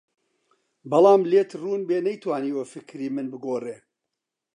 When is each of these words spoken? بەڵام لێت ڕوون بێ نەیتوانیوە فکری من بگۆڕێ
بەڵام 0.89 1.21
لێت 1.31 1.49
ڕوون 1.61 1.81
بێ 1.89 1.97
نەیتوانیوە 2.07 2.63
فکری 2.73 3.07
من 3.15 3.27
بگۆڕێ 3.33 3.77